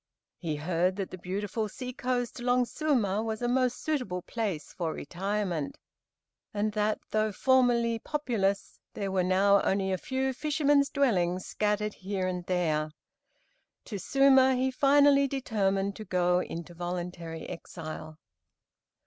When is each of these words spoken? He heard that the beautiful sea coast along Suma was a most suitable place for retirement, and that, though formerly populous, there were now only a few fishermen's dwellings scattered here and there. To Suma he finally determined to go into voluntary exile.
He 0.39 0.55
heard 0.55 0.95
that 0.95 1.11
the 1.11 1.17
beautiful 1.19 1.69
sea 1.69 1.93
coast 1.93 2.39
along 2.39 2.65
Suma 2.65 3.21
was 3.21 3.39
a 3.43 3.47
most 3.47 3.83
suitable 3.83 4.23
place 4.23 4.73
for 4.73 4.93
retirement, 4.93 5.77
and 6.55 6.71
that, 6.71 6.97
though 7.11 7.31
formerly 7.31 7.99
populous, 7.99 8.79
there 8.95 9.11
were 9.11 9.21
now 9.23 9.61
only 9.61 9.91
a 9.91 9.99
few 9.99 10.33
fishermen's 10.33 10.89
dwellings 10.89 11.45
scattered 11.45 11.93
here 11.93 12.25
and 12.27 12.43
there. 12.47 12.89
To 13.85 13.99
Suma 13.99 14.55
he 14.55 14.71
finally 14.71 15.27
determined 15.27 15.95
to 15.97 16.03
go 16.05 16.39
into 16.39 16.73
voluntary 16.73 17.47
exile. 17.47 18.17